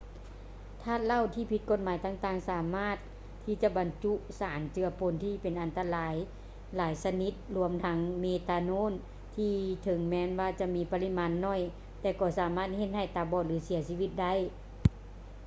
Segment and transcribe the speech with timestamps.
[0.83, 2.95] ທາດເຫຼົ້າທີ່ຜິດກົດໝາຍຕ່າງໆ ສາມາດ
[3.43, 6.15] ທີ່ຈະບັນຈຸສານເຈືອປົນທີ່ເປັນອັນຕະລາຍ
[6.75, 8.91] ຫຼາຍຊະນິດລວມທັງ ເມຕາໂນນ
[9.35, 9.53] ທີ່
[9.83, 11.61] ເຖິງແມ່ນວ່າຈະມີປະລິມານໜ້ອຍ
[12.01, 14.33] ແຕ່ກໍສາມາດເຮັດໃຫ້ຕາບອດ ຫຼື ເສຍຊີວິດໄດ້